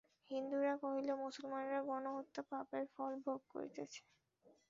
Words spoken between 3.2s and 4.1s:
ভোগ করিতেছে।